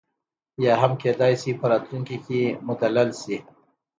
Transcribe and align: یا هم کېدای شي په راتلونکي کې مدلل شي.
یا 0.65 0.73
هم 0.81 0.91
کېدای 1.03 1.33
شي 1.41 1.51
په 1.59 1.65
راتلونکي 1.71 2.17
کې 2.25 2.41
مدلل 2.67 3.09
شي. 3.21 3.37